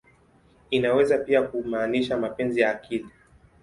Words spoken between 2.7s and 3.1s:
akili.